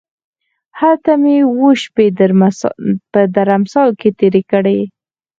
هلته 0.79 1.11
مې 1.21 1.35
اووه 1.47 1.71
شپې 1.83 2.07
په 3.11 3.19
درمسال 3.35 3.89
کې 3.99 4.09
تېرې 4.19 4.41
کړې. 4.51 4.79